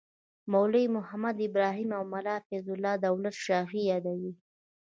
[0.51, 4.31] مولوي محمد ابراهیم او ملا فیض الله دولت شاهي یادوو.